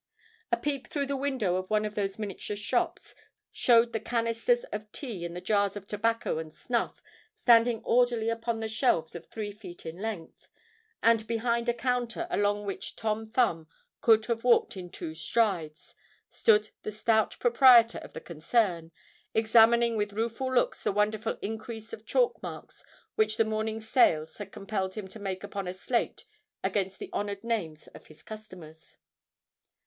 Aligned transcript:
A 0.51 0.57
peep 0.57 0.87
through 0.87 1.05
the 1.05 1.15
window 1.15 1.57
of 1.57 1.69
one 1.69 1.85
of 1.85 1.93
those 1.93 2.17
miniature 2.17 2.55
shops, 2.55 3.13
showed 3.51 3.93
the 3.93 3.99
canisters 3.99 4.63
of 4.73 4.91
tea 4.91 5.23
and 5.25 5.35
the 5.35 5.41
jars 5.41 5.77
of 5.77 5.87
tobacco 5.87 6.39
and 6.39 6.51
snuff 6.51 7.03
standing 7.37 7.83
orderly 7.83 8.27
upon 8.27 8.61
the 8.61 8.67
shelves 8.67 9.13
of 9.13 9.27
three 9.27 9.51
feet 9.51 9.85
in 9.85 9.97
length; 9.99 10.47
and 11.03 11.27
behind 11.27 11.69
a 11.69 11.73
counter, 11.75 12.25
along 12.31 12.65
which 12.65 12.95
Tom 12.95 13.27
Thumb 13.27 13.67
could 14.01 14.25
have 14.25 14.43
walked 14.43 14.75
in 14.75 14.89
two 14.89 15.13
strides, 15.13 15.93
stood 16.31 16.71
the 16.81 16.91
stout 16.91 17.37
proprietor 17.37 17.99
of 17.99 18.13
the 18.13 18.21
concern, 18.21 18.91
examining 19.35 19.97
with 19.97 20.13
rueful 20.13 20.51
looks 20.51 20.81
the 20.81 20.91
wonderful 20.91 21.37
increase 21.43 21.93
of 21.93 22.07
chalk 22.07 22.41
marks 22.41 22.83
which 23.13 23.37
the 23.37 23.45
morning's 23.45 23.87
sales 23.87 24.37
had 24.37 24.51
compelled 24.51 24.95
him 24.95 25.07
to 25.09 25.19
make 25.19 25.43
upon 25.43 25.67
a 25.67 25.75
slate 25.75 26.25
against 26.63 26.97
the 26.97 27.11
honoured 27.13 27.43
names 27.43 27.85
of 27.89 28.07
his 28.07 28.23
customers. 28.23 28.97